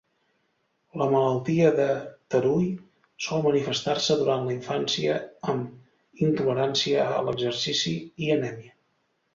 [1.01, 1.85] La malaltia de
[2.35, 2.71] Tarui
[3.27, 5.19] sol manifestar-se durant la infància
[5.55, 8.77] amb intolerància a l'exercici i anèmia.